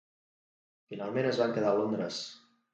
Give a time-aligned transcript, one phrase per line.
[0.95, 2.21] Finalment es van quedar a Londres.